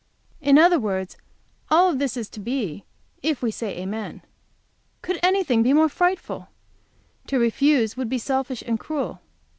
[0.41, 1.15] In other words,
[1.69, 2.85] all this is to be
[3.21, 4.23] if we say amen.
[5.03, 6.47] Could anything be more frightful?
[7.27, 9.21] To refuse would be selfish and cruel.